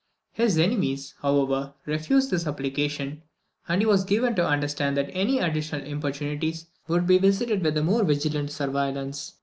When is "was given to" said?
3.85-4.47